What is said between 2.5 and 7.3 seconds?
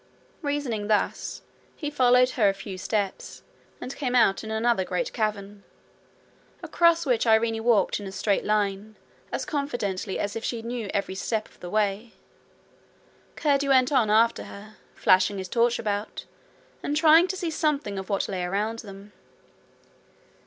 few steps, and came out in another great cavern, across which